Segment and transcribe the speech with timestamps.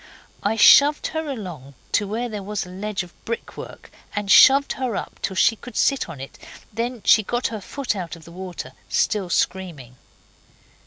[0.41, 4.95] I shoved her along to where there was a ledge of brickwork, and shoved her
[4.95, 6.39] up, till she could sit on it,
[6.73, 9.97] then she got her foot out of the water, still screaming.